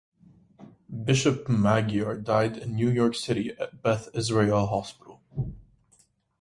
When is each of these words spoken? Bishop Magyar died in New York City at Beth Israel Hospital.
Bishop 1.05 1.47
Magyar 1.47 2.17
died 2.23 2.57
in 2.57 2.73
New 2.73 2.89
York 2.89 3.13
City 3.13 3.51
at 3.59 3.83
Beth 3.83 4.09
Israel 4.15 4.65
Hospital. 4.65 5.21